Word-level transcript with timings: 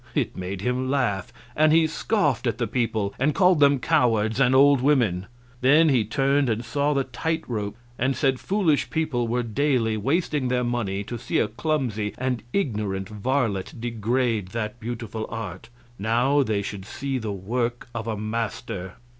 It 0.15 0.35
made 0.35 0.61
him 0.61 0.89
laugh, 0.89 1.31
and 1.55 1.71
he 1.71 1.85
scoffed 1.85 2.47
at 2.47 2.57
the 2.57 2.65
people 2.65 3.13
and 3.19 3.35
called 3.35 3.59
them 3.59 3.77
cowards 3.77 4.39
and 4.39 4.55
old 4.55 4.81
women. 4.81 5.27
Then 5.61 5.89
he 5.89 6.03
turned 6.05 6.49
and 6.49 6.65
saw 6.65 6.95
the 6.95 7.03
tight 7.03 7.43
rope, 7.47 7.77
and 7.99 8.15
said 8.15 8.39
foolish 8.39 8.89
people 8.89 9.27
were 9.27 9.43
daily 9.43 9.97
wasting 9.97 10.47
their 10.47 10.63
money 10.63 11.03
to 11.03 11.19
see 11.19 11.37
a 11.37 11.47
clumsy 11.47 12.15
and 12.17 12.41
ignorant 12.51 13.09
varlet 13.09 13.75
degrade 13.79 14.47
that 14.53 14.79
beautiful 14.79 15.27
art; 15.29 15.69
now 15.99 16.41
they 16.41 16.63
should 16.63 16.83
see 16.85 17.19
the 17.19 17.31
work 17.31 17.87
of 17.93 18.07
a 18.07 18.17
master. 18.17 18.95